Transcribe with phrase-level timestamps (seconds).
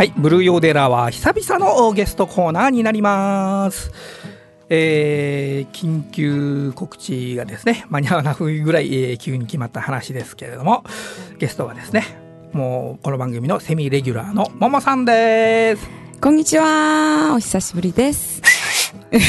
[0.00, 3.92] はい、ブルーヨーデラは久々のゲストコーナーになります。
[4.70, 10.84] えー緊急告知がですね、間に合わないぐらい、えー急に決まった話ですけれども、
[11.38, 12.06] ゲストはですね、
[12.54, 15.86] もうこの番組のセミレギュラーのももさんです。
[16.18, 17.34] こんにちは。
[17.34, 18.40] お久しぶりです。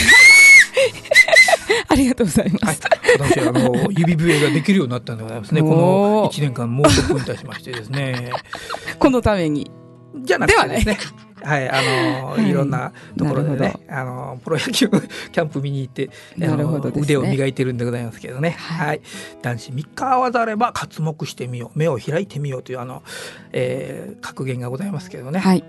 [1.90, 2.82] ありがとうございまはいす。、
[3.20, 5.60] 私あの指笛ができるようになったんでございますね。
[5.60, 8.32] こおのー1年間猛特いたしましてですね。
[9.00, 9.70] このために。
[10.16, 10.98] じゃなくてですね。
[11.44, 11.82] はい、あ
[12.22, 18.52] の、はいい、ろんなところでね、あの、プロ野球キャンプ見に行って、あのなるほど腕を磨いてるんでございますけどね。
[18.52, 18.86] は。
[18.86, 19.02] はいい
[19.42, 23.04] 男子3日合わざれば活目してみよう、目を開いてみようという、あの、
[23.52, 25.40] えー格言がございますけどね。
[25.40, 25.64] はい。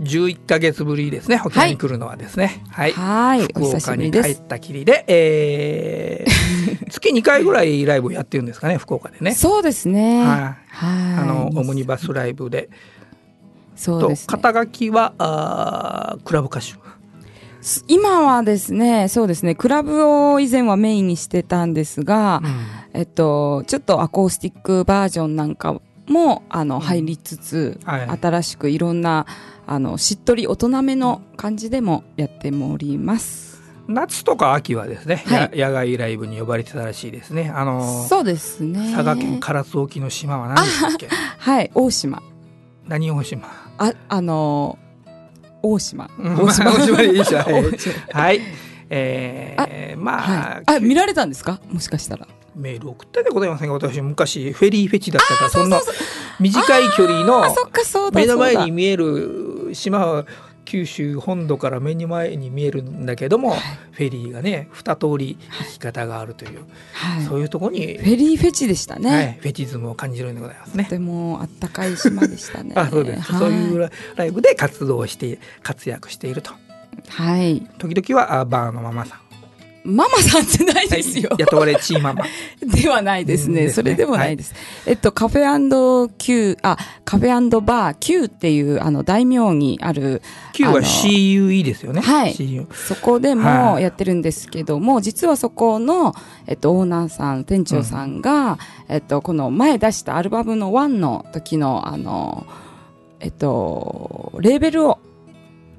[0.00, 2.64] 11ヶ月ぶりですね、沖縄に来るのはですね。
[2.70, 2.92] はい。
[2.92, 3.42] はい。
[3.54, 3.96] お福岡。
[3.96, 6.30] に帰ったきりで、えー
[6.90, 9.34] 月2回ぐらいライブをやってるんですかね、福岡でね。
[9.34, 10.24] そうですね。
[10.24, 10.28] はい。
[10.28, 10.58] はい。
[11.20, 12.68] あの、オムニバスライブで。
[13.86, 14.26] とそうです、ね。
[14.28, 16.74] 肩書きはあークラブ歌手
[17.88, 22.40] 今はですね、そうですね、クラブを以前はメインにしてたんですが、
[22.94, 29.26] えっと、ちょっとアコースティックバージョンなんかも、あの、入りつつ、はい新しくいろんな、
[29.66, 33.60] あの、しっとり大人めの感じでもやっております。
[33.88, 38.92] 夏とか秋はですね、はいや野外ライブに呼ばれてたらしいですねあのそうですね。
[38.94, 41.08] 佐賀県唐津沖の島は何でしたっけ？
[41.08, 42.22] はい、大島。
[42.90, 43.48] 何大島？
[43.78, 44.76] あ、あの
[45.62, 46.10] 大島。
[46.18, 46.64] うん大島。
[46.72, 48.40] まあ大いいでしょはい
[48.90, 50.62] えー、まあ、はい。
[50.66, 51.60] あ、見られたんですか？
[51.68, 52.26] もしかしたら。
[52.56, 55.80] メール送ったでございませんが私昔フェリーフェチだったからそんな
[56.40, 57.44] 短い距離の
[58.12, 58.38] 目の。
[58.38, 60.26] 前に見える島は
[60.70, 63.54] 九州本土から目の前に見えるんだけども、
[63.90, 67.24] フェリーがね二通り行き方があるという、はい。
[67.24, 69.10] そういうところに、フェリーフェチでしたね。
[69.10, 70.90] はい、フェチズムを感じるんでございますねと。
[70.90, 72.74] てもあったかい島でしたね。
[72.78, 76.52] あそうです、はいそういうラライブで活動して活躍していると
[77.08, 77.66] はい。
[77.78, 79.18] 時々はあバーのママさん、
[79.84, 81.30] ママさんじゃないですよ。
[81.38, 82.24] 雇われチーママ。
[82.62, 83.70] ではないですね。
[83.70, 84.54] それでもないです。
[84.86, 92.00] えっと、カフェ &Q、あ、カフェバー Q っていう、あの、大名にある、Q は CUE ですよね。
[92.00, 92.36] はい。
[92.74, 93.36] そこではい。
[93.74, 96.14] もやってるんですけども、実はそこの、
[96.46, 98.58] えっと、オーナーさん、店長さんが、
[98.88, 102.46] えっと、この前出したアルバムの1の時の、あの、
[103.20, 104.98] えっと、レーベルを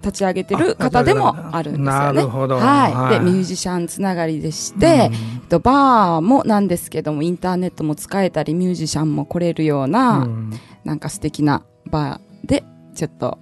[0.04, 1.90] 立ち上げてる方でもあるんですよね。
[1.90, 2.56] なるほど。
[2.58, 2.94] はい。
[2.94, 3.20] はい。
[3.20, 5.12] で、ミュージシャンつながりでして、えっ
[5.50, 10.52] と、バーもなんですけども、インターネットも使えたり、ミュージシャンも来れるような、うん。
[10.84, 12.64] なんか素敵なバーで、
[12.96, 13.40] ちょっと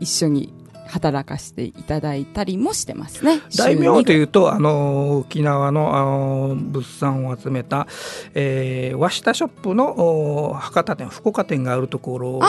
[0.00, 0.52] 一緒に
[0.94, 3.40] 働かせていただいたりもしてますね。
[3.58, 4.16] 大名とう。
[4.16, 7.86] いうとあの沖縄のあの物産を集めた、
[8.34, 12.40] えー、和下ショップのお博多店福岡店があるところ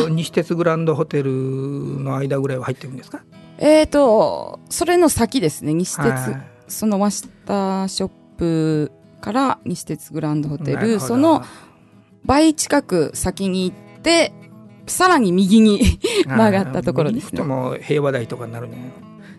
[0.00, 3.20] と西鉄グランドホテルの間ぐらいは入ってるんですか？
[3.58, 6.06] えっ、と、それの先ですね、西鉄。
[6.06, 11.42] はいその和下ショップから西鉄グランドホテル、その
[12.24, 14.32] 倍近く先に行って、
[14.90, 18.76] さらに右に曲がったところですねとも平和台とかになるね。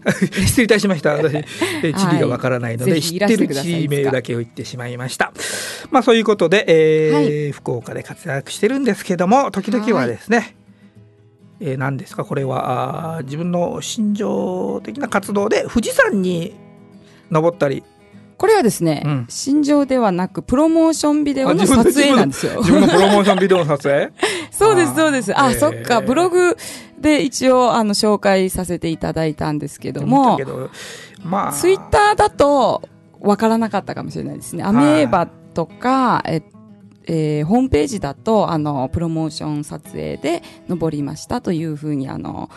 [0.48, 1.12] 失礼いたしました。
[1.14, 1.36] 私、
[1.84, 5.32] え地理がわからないので、ぜひいら知ってる地名だけを言ってしまいました。
[5.92, 10.56] まあそういうことで、えーは福岡で活躍してるんですけども、時々はですね、
[11.60, 16.56] えー何ですかこれは自分の心情的な活動で富士山に
[17.30, 17.84] 登ったり
[18.42, 19.26] これはですね、うん。
[19.30, 22.54] 心情ではなく、プロモーションビデオの撮影なんですよ。
[22.62, 24.12] 自分のプロモーションビデオの撮影？
[24.50, 25.40] そうです、そうです。
[25.40, 26.58] あ、へーそっか、ブログ
[27.00, 30.72] で一応、あの、紹介させていただいたんですけどもど
[31.24, 31.52] まあ。
[31.52, 32.82] ツイッターだと、
[33.20, 34.64] わからなかったかもしれないですね。
[34.64, 36.42] アメーバとか、え
[37.06, 42.50] えーホームページだと、あの、プロモーション撮影で登りましたというふうに、あの、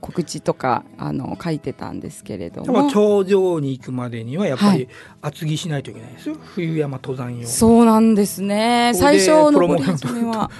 [0.00, 2.90] 告知とか、あの、書いてたんですけれどでもも。
[2.90, 4.88] 頂上に行くまでにはやっぱりはい
[5.22, 8.92] 厚着しないといけないですよ冬山登山用そうなんですね。
[8.94, 10.50] 最初プロモ登り始めは。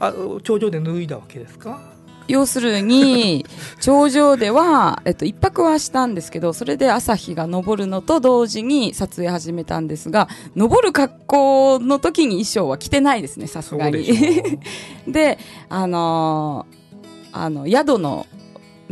[0.00, 0.12] あ
[0.42, 1.80] 頂上で脱いだわけですか？
[2.28, 3.44] 要するに、
[3.80, 14.06] 頂上では、えっと、一泊はしたんですけど、それで朝日が昇るのと同時に撮影始めたんですが、登る格好の時に衣装は着てないですね、さすがに。
[15.06, 16.82] で、あのー
[17.34, 18.26] あの、宿の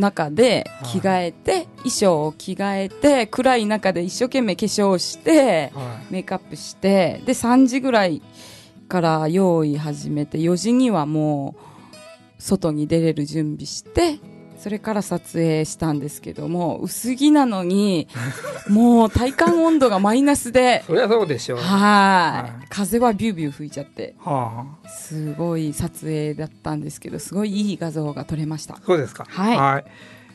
[0.00, 8.22] 中で着替えて、衣装を着替えて、暗い中で一生懸命化粧して、う、はメイクアップして、で、3時ぐらい
[8.88, 11.54] から用意始めて、4時にはも
[12.38, 14.18] う、外に出れる準備して、
[14.60, 18.08] それから撮影したんですけども薄着なのに
[18.68, 21.58] もう体感温度がマイナスでそりゃそうでしょう。
[21.58, 24.64] ははい風はビュービュー吹いちゃってあ。
[24.86, 29.26] すごい撮影だったんですけどすごいいい画像が撮れましたそうですか。
[29.28, 29.84] はい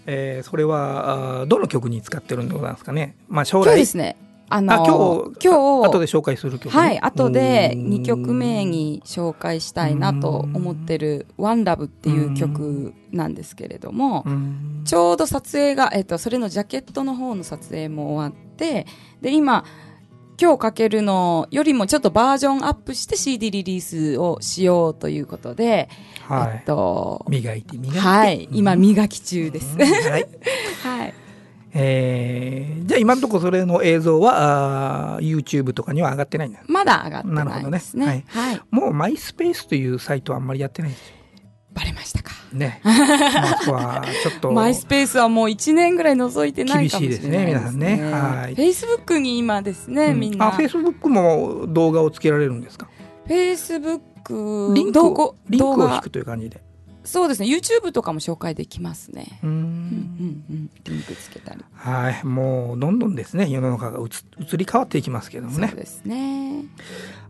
[0.08, 3.16] えーそれは、どの曲に使ってるんでございますかね。
[3.28, 3.66] まあ、将来。
[3.66, 4.16] 今日ですね
[4.50, 4.86] あのあ、今
[5.34, 6.80] 日、今日後で紹介する曲、ね。
[6.80, 18.86] はい、後でうん2曲目に紹介したいなと思ってる「OneLove」っていう曲なんですけれどもうんちょうど撮影が、えっと、それのジャケットの方の撮影も終わって
[19.22, 19.66] で今
[20.40, 25.90] 今日かけるのよりもちょっとバージョンアップして CD リリースをしようということで、
[26.28, 26.66] はいえっ。
[26.66, 28.00] と磨いて磨いて。
[28.00, 30.28] はい今磨き中です、うんはい。
[30.84, 31.14] はい
[31.78, 36.60] えーじゃあ今のところそれの映像はあー YouTube とかには上がってないんだ。
[36.68, 41.16] まだ上がってなるほどねないですねはい、もうマイスペースというサイトはあんまりやってないんですよ。
[41.74, 42.32] バレましたか？
[42.54, 42.80] ね。
[42.86, 44.52] まあ、ちょっと。
[44.52, 47.30] マイスペースはもう1年ぐらい覗いてないかもしれないですね。
[47.30, 50.48] 厳しいですね皆さんねはいフェイスブックに今ですね、うんみんな。
[50.48, 52.88] あ、Facebook も動画をつけられるんですか？
[53.28, 55.00] フェイスブックリンク
[55.50, 56.62] リンクを引くという感じで。
[57.06, 57.48] そうですね。
[57.48, 59.40] YouTube とかも紹介できますね。
[59.44, 60.44] うんうんん。
[60.50, 60.70] うん。
[60.84, 61.64] リンクつけたり。
[61.74, 62.26] はい。
[62.26, 65.76] もう、どんどんですね、世の中が移り変わっていきますけどもねそう。
[65.78, 66.66] ですね。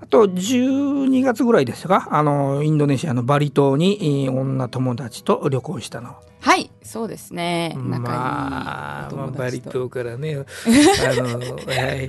[0.02, 2.08] あと、12月ぐらいでしたか？
[2.12, 6.16] あの、インドネシアのバリ島に、えー女友達と旅行したの。
[6.42, 7.76] はい、そうですね。
[7.76, 9.28] 仲いいまあ、おまあ。
[9.32, 10.42] バリ島からね、 あ
[11.22, 12.08] の、はい。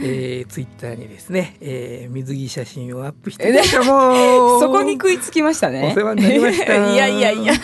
[0.00, 5.92] えー、ツイッターにですね、えー、水着写真をアップしてました もうそこに食いつきましたね。
[5.94, 6.74] お世話になりました。
[6.92, 7.54] いやいやいや。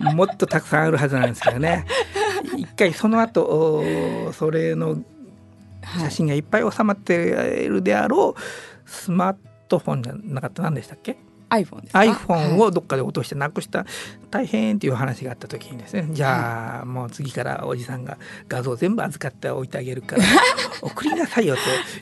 [0.00, 1.84] もっとたくさんあるはずなんですけどね。
[2.56, 4.98] 一回その後、おそれの
[5.82, 6.00] はい。
[6.04, 8.40] 写真がいっぱい収まっているであろう、
[8.90, 9.36] スマー
[9.68, 11.16] トフォンじゃなかった何でしたっけ？
[11.50, 12.60] iPhone ですか？iPhone はい。
[12.60, 13.86] をどっかで落としてなくした
[14.30, 18.18] 大変っていう話があった時にですねじゃあもう次からおじさんが
[18.48, 20.22] 画像全部預かって置いてあげるから
[20.82, 21.60] 送りなさいよと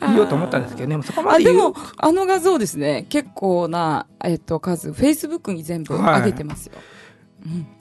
[0.08, 1.02] 言おうと思ったんですけどね。
[1.04, 6.72] そこまあ、ででも、あの画像ですね、結構な、えっと、数、Facebook に全部上げてますよ。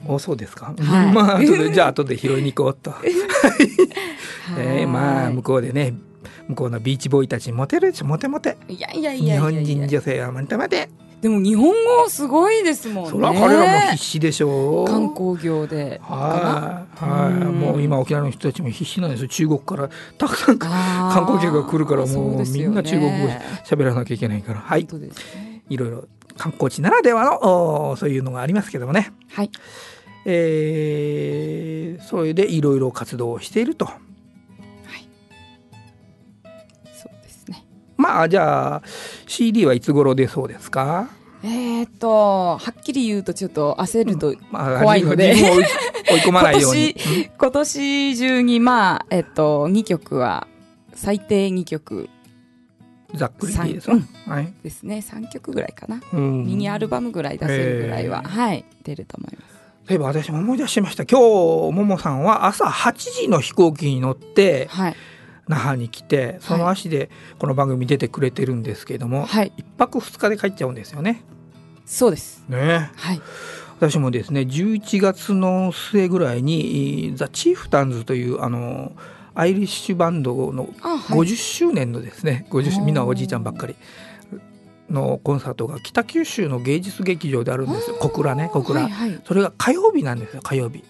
[0.07, 0.15] うん。
[0.15, 1.11] おそうですか、はい。
[1.13, 2.93] まあ後でじゃあ後で拾いに行こうと、
[4.57, 5.93] えーまあはい向こうでね
[6.47, 8.57] 向こうのビーチボーイたちにモテるでしょモテモテ。
[8.67, 9.41] いやいやい日やいやいや。
[9.41, 10.89] 本人女性はモテモテ
[11.21, 13.09] でも日本語すごいですもんね。
[13.11, 14.83] そりゃ彼らも必死でしょ。
[14.83, 16.01] う観光業で。
[16.03, 17.59] はい、はい、うん。
[17.59, 19.29] もう今沖縄の人たちも必死なんですよ。
[19.29, 23.27] 中国からたくさん観光客が来るからもうみんな中国語
[23.63, 24.59] 喋らなきゃいけないから。
[24.59, 24.87] はい。
[24.91, 25.61] ね。
[25.69, 26.05] いろいろ
[26.37, 29.13] 観光地ならではのおそういうのがありますけどもね。
[29.29, 29.51] はい。
[30.25, 33.89] えー、それでいろいろ活動をしていると
[38.01, 38.81] まあじゃあ
[39.27, 41.09] CD はいつ頃出そうですか？
[41.43, 45.33] えーっと、はっきり言うとちょっと焦ると、まあ怖いので。
[45.33, 46.91] 自分を追い追い込まないように。
[46.95, 50.47] 今今年中にまあ、えっと、2曲は、
[50.93, 51.95] 最低2曲。
[51.95, 52.09] うん
[53.13, 55.03] ざっくりでいいです三はい、ですね。
[55.05, 56.01] 3曲ぐらいかな。
[56.13, 56.45] うん。
[56.45, 59.53] ミニアルバムぐらい出せるぐらいは、はい、出ると思います。
[59.87, 61.05] そういえば私も思い出しました。
[61.05, 64.95] 今日ももさんは朝8時の飛行機に乗ってはい。
[65.51, 69.51] 那覇に来てその足でこの番組出てくれてるんですけども、はい。
[69.57, 71.23] 一泊二日で帰っちゃうんですよね。
[71.85, 72.45] そうです。
[72.47, 73.21] ねはい。
[73.77, 78.93] 私もですね11月の末ぐらいにザ・チーフタンズというあの
[79.35, 81.19] アイリッシュバンドのあ、はい。
[81.19, 83.75] 50周年のですね、50周みんなおじいちゃんばっかり
[84.89, 89.21] のコンサートが北九州の芸術劇場であるんですよ小倉ね小倉、はい、はい。
[89.25, 90.85] それが火曜日なんですよ火曜日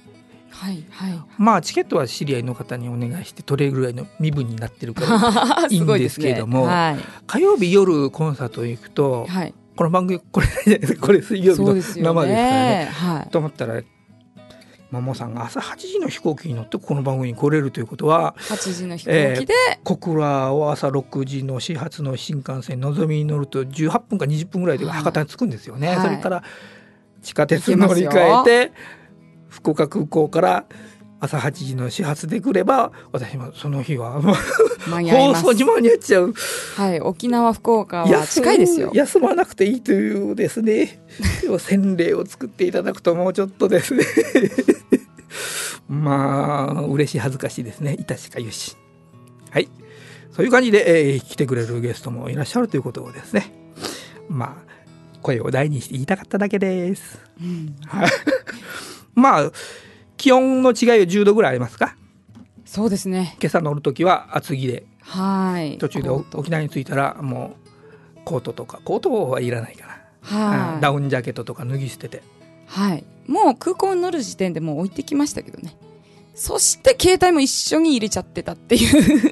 [0.62, 1.20] はい、はい。
[1.39, 6.98] まあチケットは知り合いの方にお願いして取れるぐらいの身分になってるから いいんですけどもはい。
[7.25, 9.56] 火曜日夜コンサート行くとはい。
[9.75, 10.48] この番組これ
[10.98, 12.89] これ水曜日の生ですからねね。
[12.94, 13.32] はい。
[13.32, 13.82] と思ったら
[14.91, 19.53] マモさんが朝8時の飛行機に乗ってこの番組に来れるということは8時の飛行機で、
[19.84, 26.44] 小倉を朝6時の始発の新幹線のぞみに乗ると18分か20分ぐらいで博多に着くんですよね、はいそれから
[27.22, 28.74] 地下鉄乗り換えて
[29.51, 30.65] 福岡空港から
[31.20, 36.34] 朝8時の始発で来れば私もその日は放送に間に合っちゃう。
[36.77, 37.00] はい。
[37.00, 38.89] 沖縄、福岡は近いですよ。
[38.93, 41.03] 休まなくていいというですね。
[41.60, 44.03] 洗礼を作っていただくともうちょっとですね。
[45.88, 47.98] まあ嬉しい恥ずかしいですね。
[48.00, 48.75] いたしかゆし。
[49.51, 49.70] はい。
[50.31, 53.53] そういう感じで、えー来てくれるゲストもいらっしゃるということをですね。
[54.27, 54.72] まあ
[55.22, 57.20] 声を大にして言いたかっただけです。
[57.39, 57.75] うん
[59.15, 59.51] まあ
[60.18, 61.96] 気温の違いは10度ぐらいありますか？
[62.65, 63.36] そうですね。
[63.41, 65.77] 今朝乗る時は厚着ではい。
[65.77, 67.56] 途中で沖縄に着いたらも
[68.15, 70.82] うコートとかコートはいらないかなはい。
[70.82, 72.24] ダウンジャケットとか脱ぎ捨てて
[72.68, 73.03] はい。
[73.27, 75.75] もう空港に乗る時点でもう置いてきましたけどね。
[76.33, 79.31] そして携帯も一緒に入れちゃってたっていう。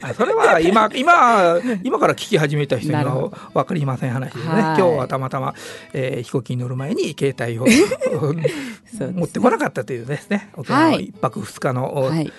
[0.00, 4.62] あそれは 今今今から聞き始めた人には分かりません話ですね、はい。
[4.62, 5.54] 今日はたまたま、
[5.92, 7.66] えー飛行機に乗る前に携帯を
[9.14, 10.50] 持ってこなかったというですね。
[10.56, 12.32] 沖縄の一泊二日のはい。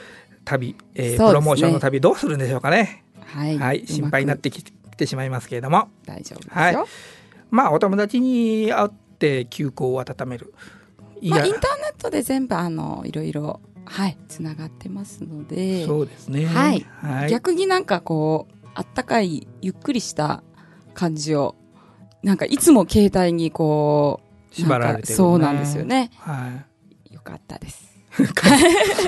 [0.45, 1.17] 旅、えーね。
[1.17, 3.03] プロモーションの旅どうするんでしょうかね。
[3.25, 3.57] はい。
[3.57, 5.89] はい、心配になってきてしまいますけれども。
[6.05, 6.51] 大丈夫ですよ。
[6.53, 6.77] はい。
[7.49, 10.53] まあお友達に会って休校を温める。
[11.21, 13.59] いまあ、やインターネットで全部あのいろいろ
[13.89, 16.45] はいつながってますので、そうですね。
[16.45, 16.85] はい。
[17.01, 17.29] はい。
[17.29, 20.43] 逆になんかこうあったかいゆっくりした
[20.93, 21.55] 感じを
[22.23, 26.11] なんかいつも携帯にこう縛られてる、ね、そうなんですよね。
[26.17, 26.65] は
[27.09, 27.13] い。
[27.13, 27.87] よかったです。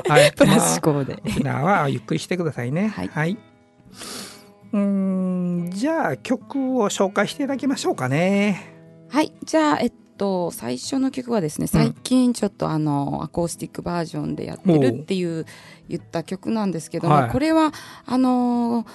[0.08, 2.88] はい、 プラス思考で、沖縄はゆっくりしてくださいね。
[2.90, 3.38] はい。
[4.72, 8.76] うーん、じゃあ曲を紹介していただきましょうかね。
[9.10, 9.34] はい。
[9.44, 15.46] じゃあえっと最初の曲はですね最近ちょっとあの、アコースティックバージョンでやってるっていう
[15.88, 17.32] 言った曲なんですけども、はい。
[17.32, 17.72] これは
[18.06, 18.86] あの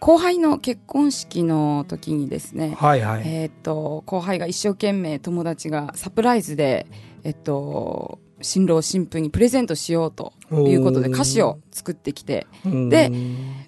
[0.00, 3.22] 後輩の結婚式の時にですね、はいはい。
[3.24, 6.86] えーっと後輩が一生懸命友達がサプライズで、
[7.22, 13.10] えっと、新郎新婦にプレゼントしようということで歌詞を作ってきてで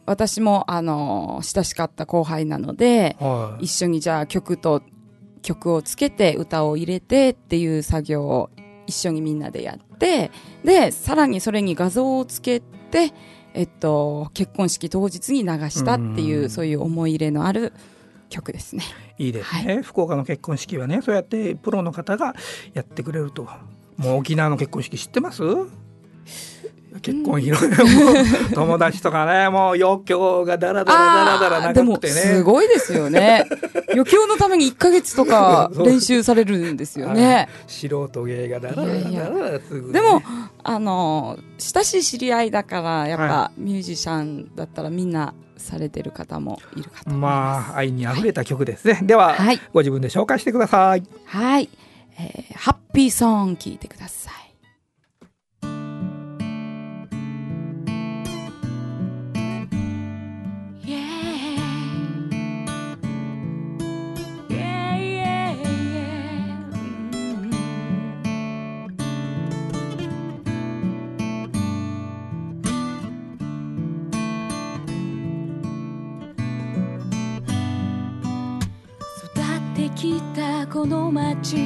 [0.05, 4.83] 私もあの親しかった後輩なのではい、一緒にじゃあ曲と
[5.47, 8.51] 曲をつけて歌を入れてっていう作業を
[8.89, 10.33] 一緒にみんなでやって
[10.65, 13.13] でさらにそれに画像をつけて、
[13.55, 17.73] えっと、結婚式当日に流したっていううんそういう思い入れのある
[18.29, 18.83] 曲ですね。
[19.19, 22.35] いいですね、福岡の結婚式はね、そうやってプロの方が
[22.75, 23.49] やってくれると。
[23.97, 25.43] もう沖縄の結婚式知ってます？
[27.01, 32.13] 結婚披露もう友達とかね、もう余興がだらだらだらだら長くてね。
[32.13, 33.47] すごいですよね。
[33.93, 37.49] 余興のために1ヶ月とか 練習されるんですよね。
[37.67, 40.23] 素人芸がだらだらだらすぐねでも、
[40.63, 49.01] あの、親しい知り合いだから、やっぱミュージシャンだったらみんなされてる方もいるかとまあ愛にあふれた曲ですね。
[49.03, 49.61] では、はい。
[49.73, 51.03] ご自分で紹介してください。
[51.27, 51.69] はい。
[52.19, 54.46] えーハッピーソング聴いてください。
[81.55, 81.59] 出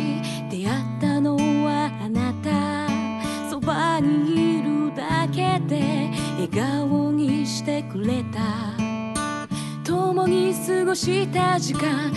[0.50, 3.50] 会ったのはあなた。
[3.50, 8.40] そばにいるだけで笑顔にしてくれた。
[9.82, 12.12] 共に過ごした時間。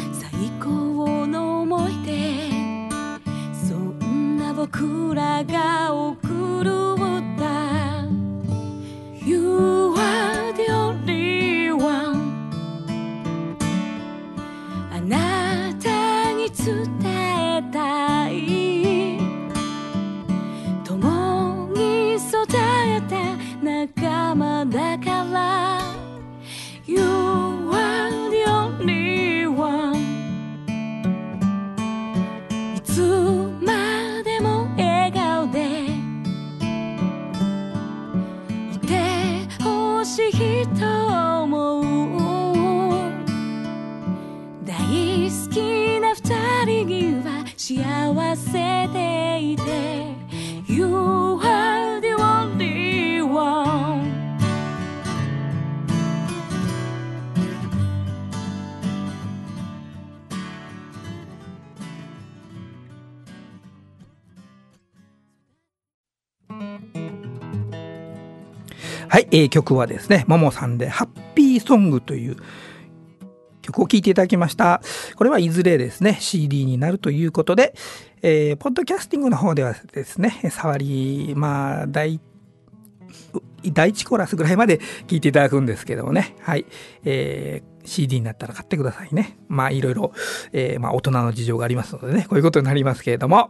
[69.07, 72.37] はい、えー曲はですね、ももさんでハッピーソングという
[73.61, 74.81] 曲を聴いていただきました。
[75.15, 77.73] これはいずれですね、CD になるということで、
[78.21, 82.19] えーポッドキャスティングの方ではですね、触り、まあ、第、
[83.65, 86.65] 第1コーラスぐらいまで聴いていただくんですけどもね、はい、
[87.03, 89.37] えー CD になったら買ってくださいね。
[89.49, 90.13] まあ、いろいろ、
[90.51, 93.49] えーまあ、大人の事情がありますのでね、こういうことになりますけれども。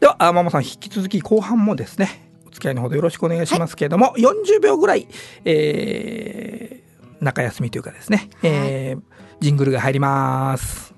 [0.00, 5.06] では、あママさん、引き続き後半もですね、付き合いのほどよろしくお願いしますけれども、40秒ぐらい、
[5.44, 6.84] えー
[7.20, 9.02] 中休みというかですね、えー
[9.40, 10.94] ジングルが入ります。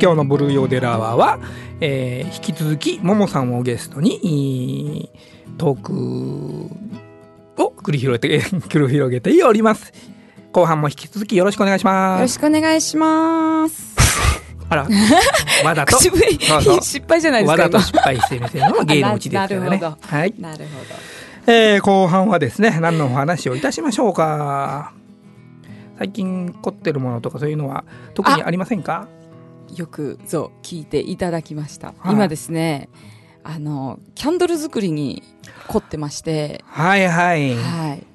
[0.00, 1.38] 今日のブルーヨーデラワーは、
[1.80, 5.10] えー引き続き、ももさんをゲストに、
[5.58, 5.92] トーク
[7.62, 9.92] を繰り広げて、繰り広げております。
[10.52, 12.34] 後半も引き続きよろしくお願いしよろます。
[12.34, 13.96] しくお願いします。
[14.68, 14.88] あら、
[15.64, 15.98] わざと。
[15.98, 16.16] そう
[16.62, 19.80] そう失敗じゃないですかわざと失敗してみせるのが芸のうちですからね。
[20.00, 20.34] はい。
[20.36, 20.70] 今なるほ
[21.52, 24.92] えー後半はですね、何のお話をいたしましょうか。
[25.98, 27.84] 最近凝ってるものとかそういうのは
[28.14, 29.06] 特にありませんか？
[29.12, 29.25] ど。
[29.74, 31.88] よくぞ聞いていただきました。
[31.98, 32.88] はい今ですね、
[33.42, 35.22] あの、キャンドル作りに
[35.68, 37.54] 凝ってまして、はいはい。
[37.54, 38.06] はい。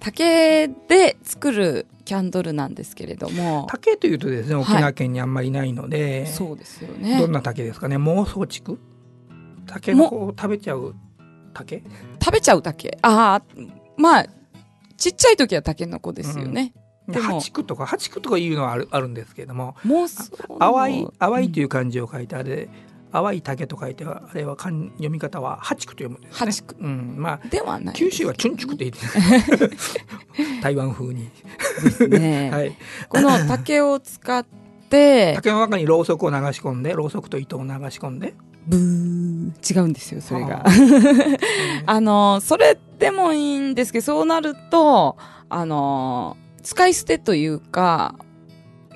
[0.00, 7.32] 竹で作るキャンドルなんですけれども、竹というとですね、はい沖縄県にあんまりないので、そうですよねどん。
[7.32, 7.96] な竹ですかね？
[7.96, 8.78] 妄想竹？
[9.66, 10.94] 竹のこう食べちゃう
[11.52, 11.82] 竹？
[12.18, 12.96] 食べちゃう竹。
[13.02, 13.42] ああ、
[13.98, 14.26] まあ、
[14.96, 16.72] ちっちゃい時はタケノコですよね。
[17.18, 19.74] 八竹とか八竹とかいうのはあるあるんですけれども
[20.58, 22.68] 淡い淡いという漢字を書いてあれ、
[23.12, 26.36] 淡い竹と書いてあれは漢読み方は八竹と読むんですね。
[26.38, 27.14] 八竹うん。
[27.18, 29.76] まあではない九州はチュンチュクって言って
[30.62, 31.30] 台湾風に、
[32.08, 32.50] ね。
[32.52, 32.76] はい、
[33.08, 34.46] この竹を使っ
[34.88, 38.34] て、竹の中にろうそくを流し込んでろうそくと糸を流し込んで。
[38.66, 40.64] ブー、違うんですよ、それが。
[40.64, 40.70] あ。
[41.86, 45.16] あの、それでもいいんですけど、そうなると、
[45.48, 46.36] あの、
[46.70, 48.14] 使い捨てというか、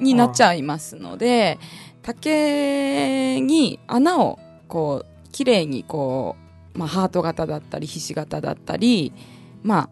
[0.01, 1.59] になっちゃいますので、
[2.03, 4.39] 竹に穴を、
[4.69, 6.37] こう、綺麗にこ
[6.77, 9.13] う、まあ、ハート型だったり、ひし形だったり、
[9.65, 9.91] まあ、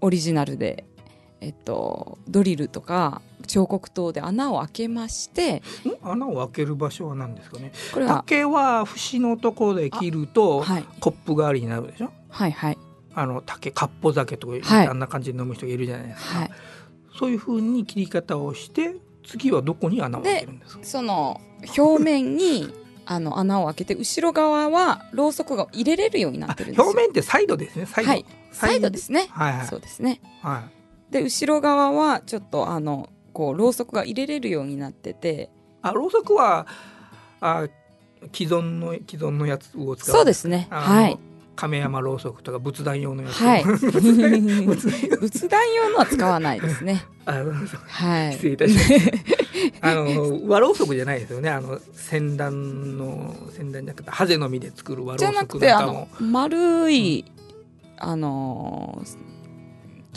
[0.00, 0.86] オリジナルで、
[1.42, 5.62] えっと、ドリルとか、彫刻刀で穴を開けまして、ん？
[6.02, 7.72] 穴を開ける場所は何ですかね？
[7.92, 12.10] これは、竹は節のところで切るとはい、コップ代わりになるでしょ？
[12.30, 12.78] はい、はい、
[13.14, 14.88] あの竹かっぽ酒とか、はい。
[14.88, 16.50] あんな感じで飲む人がいるじゃないですか、はい。
[17.18, 20.84] そういうふうに切り方をして次はどこに穴を開けるんですか？
[20.84, 21.40] その
[21.78, 22.72] 表面に
[23.04, 28.24] あの穴を開けて後ろ側はろうそくが入れれるようになあってる表面ってサイドですねサイド、はい。
[28.52, 28.90] サイド。
[28.90, 29.66] ですね、はいはい。
[29.66, 30.20] そうですね。
[30.42, 30.62] は
[31.10, 31.12] い。
[31.12, 35.50] で後ろ側はちょっとあのこうろうそくが入れれるようになってて。
[35.82, 36.66] あろうそくは
[37.40, 37.66] あ
[38.32, 40.14] 既存の既存のやつを使う。
[40.14, 40.68] そうですね。
[40.70, 41.18] はい
[41.62, 43.34] 亀山ろうそくとか仏壇用のやつ。
[43.34, 43.62] はい。
[43.70, 44.18] 仏
[45.48, 45.98] 壇用の。
[45.98, 47.04] は使わないですね。
[47.24, 47.44] あそう。
[47.70, 48.32] そうはい。
[48.32, 49.10] 失礼いたしまし
[49.78, 49.78] た。
[49.88, 51.50] あの和ろうそくじゃないですよね。
[51.50, 56.08] あの先端の先端じゃなくてハゼの実で作る和ろうそくなんかも。
[56.20, 57.24] の丸い、
[57.98, 59.16] あのー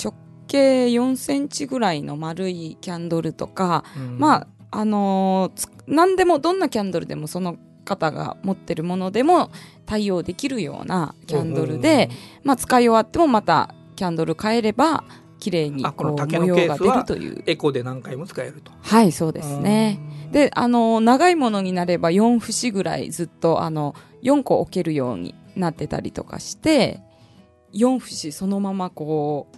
[0.03, 0.13] 直
[0.47, 4.17] 径4センチぐらいの丸いキャンドルとか、うん。
[4.17, 9.52] まあ、あのーつ何でも、どんなキャンドルでもその方が持ってるものでも
[9.86, 12.10] 対応できるようなキャンドルで、
[12.43, 15.06] まあ、使い終わってもまたキャンドル変えれば、
[15.39, 17.43] 綺麗にあこの模様が出るという。
[17.45, 18.71] エコで何回も使えると。
[18.82, 20.00] はい、そうですね。
[20.32, 27.00] で、あのー長いものになれば4節ぐらいずっと、あの、4個置けるようになってたりとかして、
[27.74, 29.58] 4節そのままこう、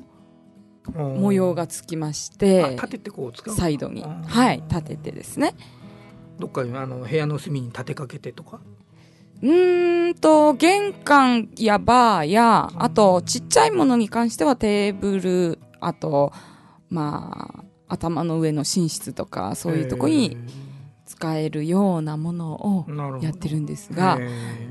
[0.93, 1.21] うん。
[1.21, 4.23] 模様がつきましあて、立ててこう使うサイドに、うん。
[4.23, 5.53] はい、立ててですね。
[6.39, 8.59] どっかにあの部屋の隅に立てかけてとか？
[9.41, 16.33] うーんと、玄関やバーや、あと、ちっちゃいものに関してはテーブル、あと、
[16.89, 20.37] まあ、頭の上の寝室とか、そういうとこに
[21.05, 22.85] 使えるようなものを
[23.21, 24.17] やってるんですが、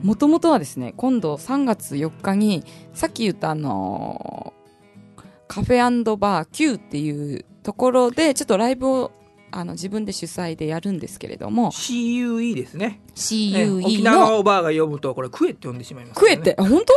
[0.02, 4.56] もともとはですね、今度3月4日に、さっき言ったあのー
[5.48, 9.12] カフェバー Q っていうところで、ちょっとライブを
[9.50, 12.86] あの自分で主催でやるんですけれども、CUE ですね。
[12.86, 16.92] ね CUE 沖縄の、おばあが呼ぶとこれクエって呼んでしまいますクエって、あ本当？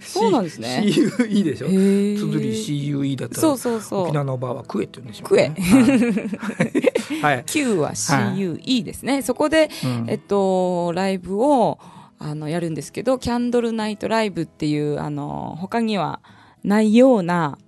[0.00, 0.82] そうなんですね。
[0.86, 1.66] CUE でしょ？
[1.66, 2.18] へー。
[2.18, 4.02] 綴り CUE だったらそうそうそう。
[4.04, 4.12] 沖。
[4.12, 5.56] 縄のおばあはクエって呼んでしまう、クエね、
[7.20, 7.44] はい、はい。
[7.44, 9.22] Q は CUE ですね。
[9.22, 10.04] そこで、うん。
[10.08, 11.78] えっと、ライブを、
[12.18, 16.20] あの、やるんですけど、キャンドルナイトライブっていう、あの、他には
[16.64, 17.58] ないような、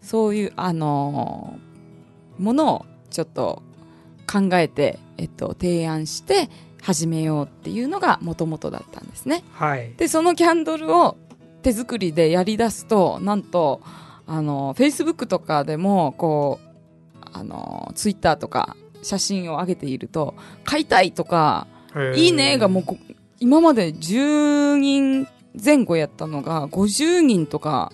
[0.00, 1.58] そういう、あの、
[2.38, 3.62] ものをちょっと
[4.30, 6.48] 考えて、えっと、提案して
[6.82, 9.42] 始めようっていうのが元々だったんですね。
[9.52, 9.92] はい。
[9.96, 11.16] で、そのキャンドルを
[11.62, 13.80] 手作りでやり出すと、なんと、
[14.26, 21.66] あの、Facebook とかでも、こう、あの、Twitter とか写真を上げていると、買いたいとか、
[22.14, 22.96] いいねがもうこ、
[23.40, 25.26] 今まで10人
[25.62, 27.92] 前後やったのが50人とか、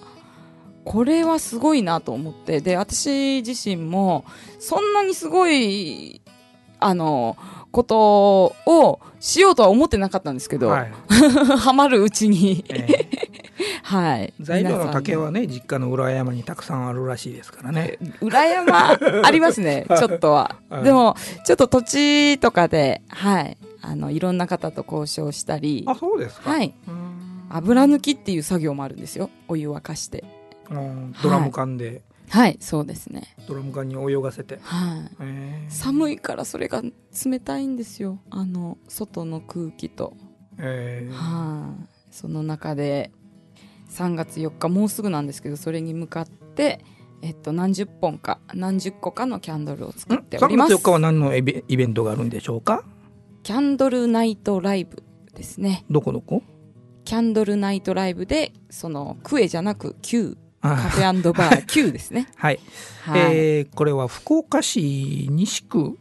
[0.84, 4.24] これはすごいなと思って、で、私自身も、
[4.60, 6.20] そんなにすごい、
[6.86, 7.36] あの、
[7.72, 10.92] ことをしようとは思ってなかったんですけど、はい
[11.58, 13.06] ハマるうちにえ
[13.82, 14.34] はい。
[14.40, 17.98] 材料の竹はね、実家の裏山にたくさんあるらしいですからね。
[18.20, 18.98] 裏山？
[19.24, 20.84] ありますね、ちょっとははい。
[20.84, 23.56] でも、ちょっと土地とかで、はい。
[23.82, 26.50] あの、いろんな方と交渉したり、あ、そうですか。
[26.50, 26.74] はい。
[27.50, 29.30] 油抜きっていう作業もあるんですよ。
[29.48, 30.24] お湯沸かして。
[30.70, 32.02] うんドラム缶で、はい、
[32.60, 33.34] そうですね。
[33.48, 34.58] ドラム缶に泳がせて。
[34.62, 35.10] はい。
[35.20, 36.82] えー寒いからそれが
[37.24, 38.20] 冷たいんですよ。
[38.30, 40.16] あの、外の空気と。
[40.58, 41.86] えーはい。
[42.10, 43.10] その中で、
[43.90, 46.84] 3月4日、もうすぐなんですけど、それに向かって、
[47.22, 50.74] えっと、何十本か、何十個かのキャンドルを作っており3ます。
[50.74, 52.84] 月4日は何のイベイベントがあるんでしょうか？
[53.42, 55.02] キャンドルナイトライブ
[55.34, 55.84] ですね。
[55.90, 56.42] どこどこ？
[57.04, 62.28] キャンドルナイトライブで、その、クエじゃなく、Q、カあフェバー Q ですね。
[62.36, 62.60] はい、
[63.02, 63.20] はい。
[63.20, 65.98] えーこれは福岡市西区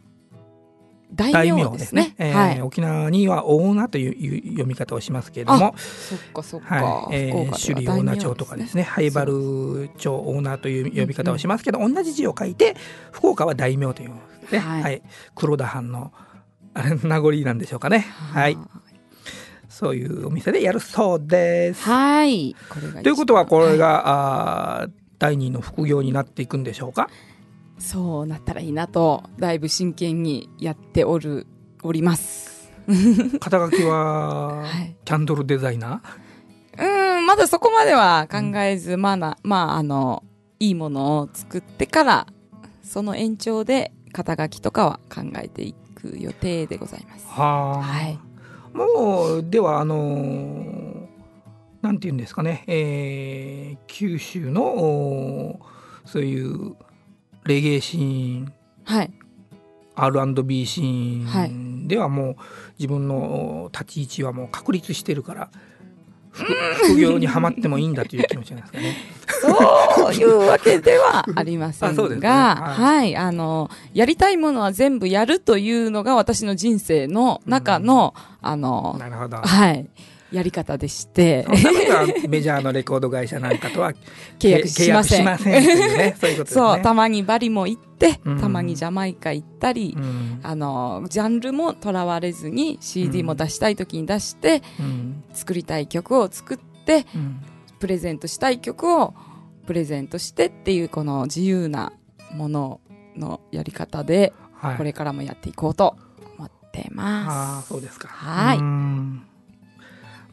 [1.12, 2.14] 大大名でね名ですすね。。
[2.18, 2.62] えーはい。
[2.62, 6.74] 沖縄には大名といういう読み方をしますけれども、そっかそっか。
[6.74, 8.82] はいえー、首里大名町とかですね。
[8.82, 12.76] ね、灰原町オーナーという呼び方をしますけど、同じ字を書いて、
[13.12, 14.10] 福岡は大名という、
[14.50, 15.02] ねはいはい、
[15.34, 16.12] 黒田藩の
[16.74, 18.00] あれ名残なんでしょうかね。
[18.00, 18.58] はい、
[19.78, 21.82] そういうお店でやるそうです。
[21.82, 22.56] はい。
[23.02, 27.10] ということは、これはいが、あー第二の副業になっていくんでしょうか？
[27.78, 31.46] そうなったらいいなと、だいぶ真剣にやっておる、
[31.82, 32.72] おります。
[33.38, 34.96] 肩書きは、はい。
[35.04, 36.00] キャンドルデザイナ
[36.78, 40.22] うーん、まだそこまでは考えず、まあな、まあ、あの、
[40.58, 42.26] いいものを作ってから、
[42.82, 47.26] その延長で肩書きとかは考えていく予定でございます。
[47.26, 47.28] ー。
[47.42, 47.82] はあ。
[47.82, 48.18] はい。
[48.76, 50.86] もう、では、あのー
[51.82, 55.60] なんて言うんですかね、えー九州の、
[56.04, 56.74] そういう
[57.44, 58.52] レゲエシーン、
[58.84, 59.12] はい。
[59.94, 62.36] R&B シーはいンではもう
[62.78, 65.50] 自分のお立ち位置はもう確立してるから、
[66.32, 66.52] 副
[66.88, 68.96] 副業にはまってもいいんだという気持ちなんですかね。
[69.94, 72.28] そういうわけではありません あそうですね。
[72.28, 72.96] が、はい。
[72.96, 79.36] はい、あの、やりたいものは全部やるというのが私の人生の中の、あの、なるほど。
[79.38, 79.88] はい、
[80.32, 81.46] やり方でして。
[82.28, 83.92] メジャーのレコード会社なんかとは
[84.38, 85.38] 契約しません。
[85.38, 85.64] せん
[85.96, 86.82] ね、そうね。
[86.84, 88.40] たまにバリも行って、うん。
[88.40, 90.40] たまにジャマイカ行ったり、うん。
[90.42, 95.24] あの、ジャンルもとらわれずに CD も出したい時に出して、うん。
[95.32, 97.40] 作りたい曲を作って、うん。
[97.78, 99.14] プレゼントしたい曲を
[99.66, 101.92] プレゼントしてっていうこの自由な
[102.34, 102.80] もの
[103.16, 105.96] のやり方で、はいこれからもやっていこうと
[106.38, 107.68] 思ってああ、ます。
[107.68, 108.08] そうですか。
[108.08, 109.22] はいうん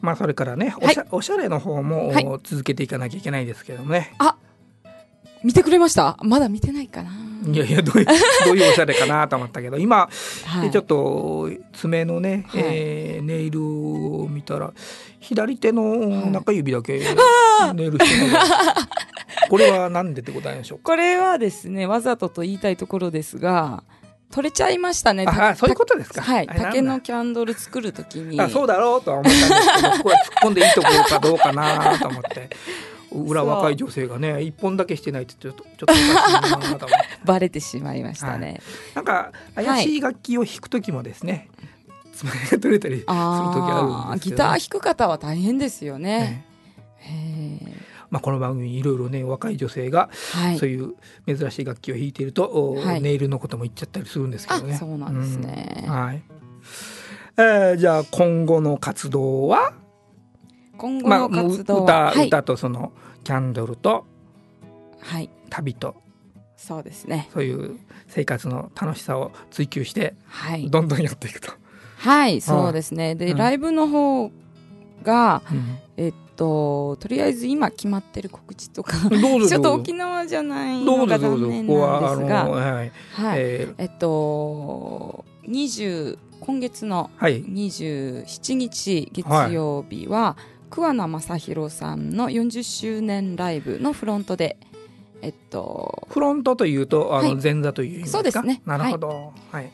[0.00, 4.12] まあ、それからね、おはいしゃ,、おしゃれの方も、続けていかなきゃいけないですけどもね。
[5.42, 6.16] 見てくれました？
[6.22, 7.10] まだ見てないかな。
[7.46, 8.06] いやいや、どういう、
[8.46, 10.08] どういうおしゃれかなと思ったけど、今、
[10.46, 14.72] はい、ちょっと爪のね、はいえーネイルを見たら、
[15.20, 15.96] 左手の
[16.30, 16.98] 中指だけ
[17.74, 18.50] ネイルしてます。
[19.48, 20.84] これは何ででございましょうか？
[20.84, 23.82] これはですね、わざとと言いたいところですが、
[24.30, 25.24] 取れちゃいましたね。
[25.24, 26.22] たああ、そういうことですか？
[26.22, 26.46] はい。
[26.46, 28.40] 竹のキャンドル作るときに。
[28.40, 32.50] あそうだろうとは思ったんですけど、ここは突っ込んでいいところかどうかなと思って。
[33.12, 36.88] 裏若い女性がね、一本だけしてないってちょっと、ちょっと。
[37.24, 38.60] バレてしまいましたね。
[38.96, 41.48] なんか、怪しい楽器を弾くときもですね、
[42.12, 46.44] 爪が取れたりする時あるんですけど、ギター弾く方は大変ですよね。
[47.06, 47.62] ね。
[48.10, 50.68] まあ、この番組いろいろね、若い女性が、はいそう。
[50.68, 50.94] いう
[51.26, 55.84] 珍しい楽器を弾いていると、おはいネイルのことも言っちゃったりするんですけあどね。、そうなんですね。
[55.86, 56.22] うんはい。
[57.36, 59.72] えーじゃあ今後の活動は、
[60.76, 62.26] 今後まあ、の活動歌、は、はい。
[62.28, 62.92] 歌とその
[63.24, 64.06] キャンドルと
[65.00, 65.30] はい。
[65.50, 65.96] 旅と
[66.56, 67.28] そうですね。
[67.32, 70.70] そういう生活の楽しさを追求してはい。
[70.70, 71.52] どんどんやっていくと。
[71.98, 73.14] はい、そうですね。
[73.14, 74.30] で、うんライブの方
[75.02, 78.96] が、うんえっと、とりあえず今決まってる告知とか、
[79.48, 81.18] ちょっと沖縄じゃないどのが。
[81.18, 83.38] 残念なんですが、はい、はい。
[83.38, 90.36] えーえっと、20、今月のはい27日月曜日は、
[90.70, 94.56] 桑名正宏さんの40周年ライブのフロントで、
[95.22, 98.18] えっと、フロントというとあのはい前座という意味ですか？
[98.18, 99.32] そうですねなるほど。
[99.52, 99.70] はい。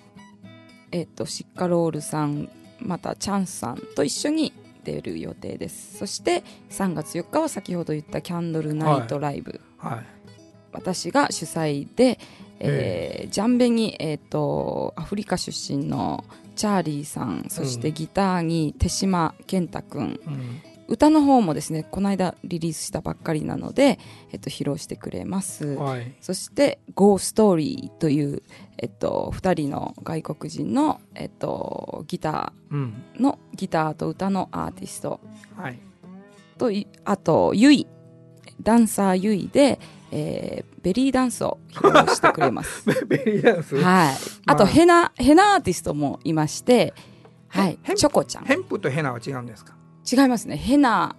[0.93, 2.49] えっと、シッカロールさん、
[2.81, 5.99] またチャンスさんと一緒に出る予定です。
[5.99, 9.61] そして3月4日は先ほど言ったキャンドルナイトライブ。
[9.79, 10.07] はい。
[10.73, 12.19] 私が主催で、
[12.61, 16.25] えージャンベに、えっとアフリカ出身の
[16.57, 24.01] チャーリーさんそしてギターに手島健太くんうん歌の方もですねこの間リリースしたばっかりなので、
[24.33, 26.13] えっと、披露してくれます、はい。
[26.21, 28.43] そして「Go Story」という、
[28.77, 33.03] えっと、2人の外国人の、えっと、ギタうん。
[33.17, 35.21] ーのギターと歌のアーティスト。
[35.57, 35.79] はい。
[36.59, 37.87] といあとゆい
[38.61, 39.79] ダンサーゆいで、
[40.11, 42.85] えーベリーダンスを披露してくれます。
[43.07, 44.15] ベリーダンス、はい。
[44.47, 44.73] あとまあ。
[44.73, 46.95] ヘナヘナアーティストもいまして
[47.49, 47.79] はい。
[47.97, 48.45] チョコちゃん。
[48.47, 49.75] ヘンプとヘナは違うんですか？
[50.11, 50.57] 違いますね。
[50.57, 51.17] ヘナ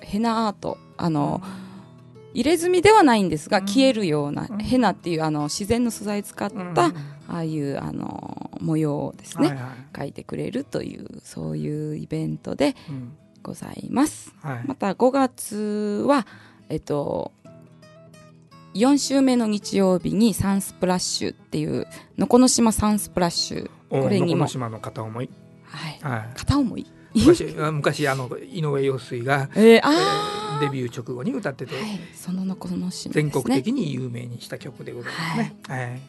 [0.00, 0.78] ヘナアート。
[0.96, 1.42] あの
[2.34, 3.66] 入れ墨ではないんですが、うん。
[3.66, 4.58] 消えるような、うん。
[4.58, 6.78] ヘナっていうあの自然の素材使った、うん。
[6.78, 6.92] あ
[7.28, 9.68] あいうあの模様をですね、はいはい。
[9.92, 13.16] 描いてくれるというそういうイベントでうん。
[13.42, 14.34] ございます。
[14.42, 14.64] はい。
[14.66, 16.26] また5月は
[16.68, 17.32] えっと
[18.74, 21.86] 4週目の日曜日にサンスプラッシュっていう
[22.18, 23.70] のこの島サンスプラッシュ。
[23.90, 24.40] おこれにも。
[24.42, 25.30] のこの島の片思い、
[25.64, 25.98] はい。
[26.00, 30.44] はい、片思い昔あ昔あの井上陽水が、えー、えあー。
[30.60, 32.00] デビュー直後に歌ってて、ーはい。
[32.14, 32.90] そののこのね。
[32.92, 35.56] 全国的に有名にした曲でございますね。
[35.66, 36.00] はい。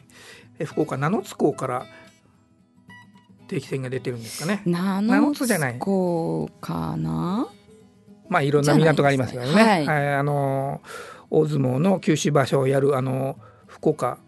[0.60, 1.86] え福岡七津港から
[3.48, 4.62] 定期船が出てるんですかね。
[4.64, 7.48] ナナノノツじゃないこうかな？
[8.28, 9.48] まあいろんな港がありますよね。
[9.48, 10.14] じゃないはい。
[10.14, 10.80] あの
[11.28, 14.18] 大相撲の九州場所をやるあの福岡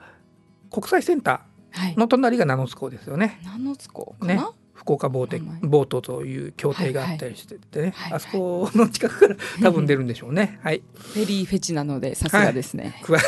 [0.70, 1.94] 国際センタはい。
[1.94, 3.40] ーの隣が七津港ですよね。
[3.44, 4.40] ナノツコかな、ね
[4.88, 8.12] 福岡ボーテボートという協定があったりしててね、はいはい。
[8.14, 10.58] あそこの近くから 多分出るんでしょうね。
[10.62, 10.82] はい。
[10.94, 13.20] フェリーフェチなのでさすがですね、くわ。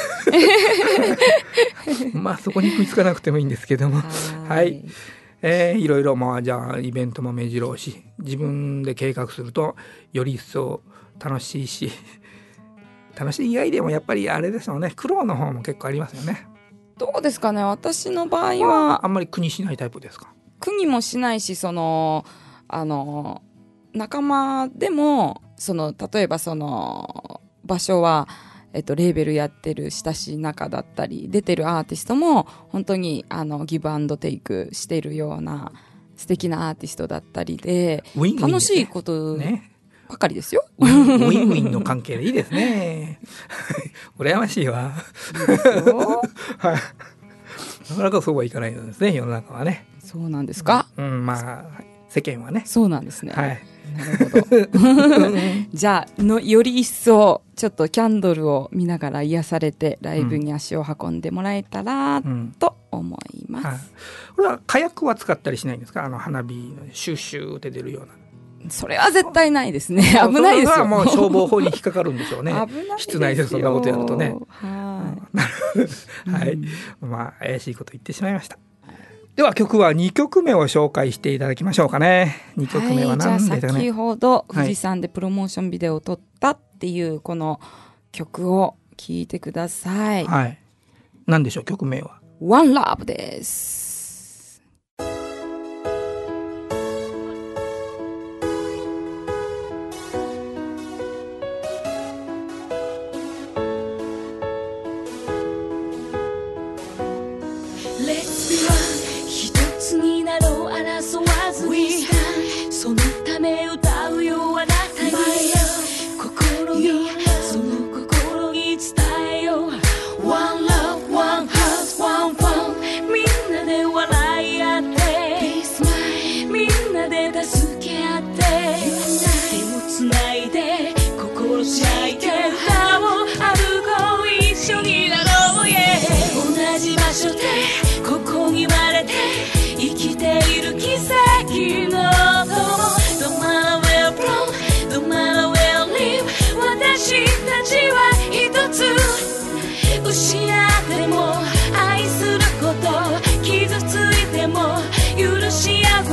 [2.15, 4.01] まあそこに食いつかなくてもいいんですけども。
[4.49, 4.85] はい。
[5.43, 8.03] えーいろいろまあじゃあイベントも目白押し。
[8.19, 9.77] 自分で計画すると
[10.13, 10.81] より一層
[11.23, 11.91] 楽しいし。
[13.19, 14.93] 楽しい以外でもやっぱりあれですよね。
[14.97, 16.47] 苦労の方も結構ありますよね。
[16.97, 17.63] どうですかね。
[17.63, 19.05] 私の場合は。
[19.05, 20.33] あんまり苦にしないタイプですか？
[20.61, 22.25] 苦にもしないしその
[22.69, 23.43] あの
[23.93, 28.29] 仲間でもその例えばその場所は、
[28.73, 35.73] えっと、レーベルやってる親しい仲だったり出てるアーティストも本当にあのギブアンドテイクしてるような
[36.17, 39.67] 素敵なアーティストだったりでウィンウィン楽しいことね。
[40.09, 40.65] ばかりですよ。
[40.79, 43.21] ウィンウィンウィンの関係でいいですね。
[44.19, 44.93] 羨ましいわ。
[46.59, 46.77] はい
[47.91, 49.87] なかなかそうはいかないのですね世の中はね。
[50.03, 51.65] そうなんですか、うんまあ
[52.09, 52.65] 世間はね。
[52.67, 53.33] そうなんですね。
[53.33, 53.61] はい。
[53.97, 55.37] なるほど。
[55.73, 63.67] じゃあの、より一層、ちょっとキャンドルを見ながら癒されて、ライブに足を運んでもらえたら、うんと思います。
[63.67, 63.77] はい、
[64.35, 66.05] これは火薬は使ったりしないんですか？
[66.05, 68.15] あの花火のシューシューって出るような
[68.69, 70.03] それは絶対ないですね。
[70.03, 70.85] 危ないですよ。
[70.85, 72.99] もう消防法に引っかかるんでしょうね 危ない。
[72.99, 75.17] 室内でそんなことやるとねは
[76.27, 76.65] はい、うん
[77.11, 78.59] まあ怪しいこと言ってしまいました
[79.37, 82.69] では曲は2曲目を紹介していただきましょうかね2い。
[82.69, 87.61] 曲目は何ですかね、先ほど、はい富士山でプロモーションビデオを撮ったっていう、この
[88.13, 90.27] 曲を聴いてください。
[90.27, 90.59] はい
[91.27, 93.90] 何でしょう曲名は？One Love です。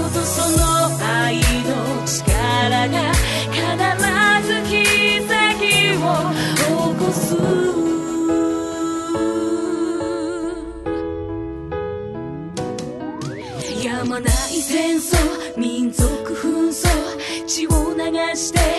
[0.10, 0.64] その
[1.06, 3.12] 愛の力が
[3.52, 3.60] 必
[4.48, 4.72] ず奇
[5.28, 5.36] 跡
[6.00, 6.06] を
[6.56, 7.36] 起こす
[13.86, 15.18] やまない戦争
[15.58, 16.88] 民族紛争
[17.46, 18.04] 血を流
[18.36, 18.77] して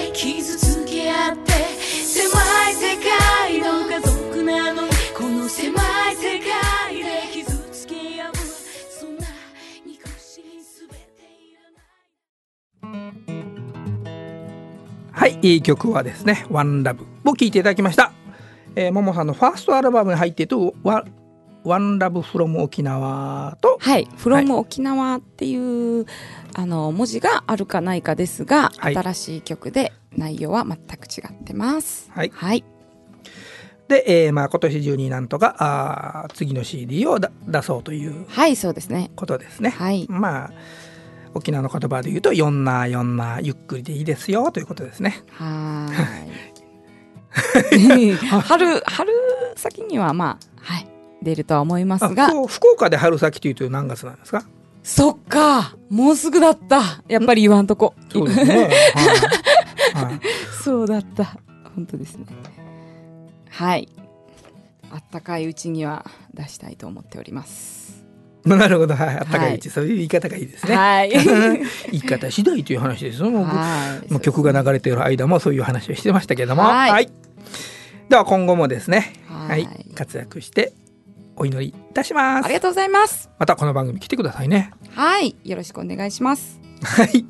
[15.18, 18.12] はいいい曲はですね「OneLove」を聴いていただきました、
[18.76, 21.04] えー、ももさんのファーストアルバムに入っている「ワ
[21.64, 24.08] ワンラブフロム沖縄とはい。
[24.16, 26.06] from 沖縄っていう、
[26.54, 32.10] あの、文字があるかないかですが、はい新しい曲で内容は全く違ってます。
[32.14, 32.64] はいはい。
[33.88, 39.10] で、えーまあ、今年中になんとかあー次の CD をだ出そうというはい、そうですね。
[39.16, 39.70] ことですね。
[39.70, 40.06] はい。
[40.08, 40.50] まあ
[41.38, 45.22] 沖縄の言葉で言うと、よんなよんな、ゆっくりでいいですよ、ということですね。
[45.32, 45.92] はー
[48.12, 48.16] い。
[48.16, 49.12] 春、春
[49.56, 50.86] 先にはまあ、はい、
[51.22, 54.44] 出るとは思いますあが、福岡で春先というと何月なんですか？
[54.82, 57.94] そっかもうすぐだったやっぱり言わんとこ。
[58.10, 58.70] そうですね。
[58.94, 60.04] はい。
[60.06, 60.20] はい
[60.64, 61.36] そうだった。
[61.74, 62.26] 本当ですね。
[63.50, 63.88] はい。
[64.90, 67.87] あったかいうちには出したいと思っております。
[68.56, 68.94] なるほど。
[68.94, 69.08] はい。
[69.18, 70.76] あったかいうち、そういう言い方がいいですね。
[70.76, 71.10] はい。
[71.90, 73.30] 言い方次第という話ですよ。
[73.30, 73.46] も
[74.10, 76.62] う曲が流れている間もそういう話をしてましたけれども。
[76.62, 77.10] はいはい。
[78.08, 79.94] では今後もですね、ははいい。
[79.94, 80.72] 活躍して
[81.36, 82.54] お祈りいたしますあり。
[82.54, 83.28] がとうございます。
[83.38, 84.70] またこの番組来てくださいね。
[84.94, 85.36] はい。
[85.44, 86.58] よろしくお願いします。
[86.82, 87.24] はい。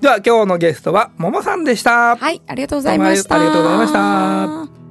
[0.00, 2.16] では今日のゲストはももさんでした。
[2.16, 2.40] はい。
[2.46, 3.34] ありがとうございました。
[3.36, 4.83] ありがとうございました。